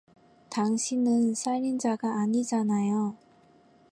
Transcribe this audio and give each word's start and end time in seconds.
당신은 0.49 1.35
살인자가 1.35 2.11
아니잖아요. 2.23 3.15